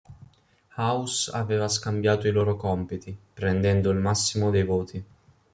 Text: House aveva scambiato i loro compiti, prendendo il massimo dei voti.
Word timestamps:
House 0.77 1.29
aveva 1.31 1.67
scambiato 1.67 2.27
i 2.27 2.31
loro 2.31 2.55
compiti, 2.55 3.15
prendendo 3.35 3.91
il 3.91 3.99
massimo 3.99 4.49
dei 4.49 4.63
voti. 4.63 5.03